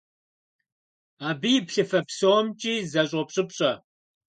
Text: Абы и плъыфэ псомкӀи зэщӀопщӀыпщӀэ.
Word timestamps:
Абы 1.27 1.49
и 1.57 1.59
плъыфэ 1.67 1.99
псомкӀи 2.07 2.73
зэщӀопщӀыпщӀэ. 2.91 3.71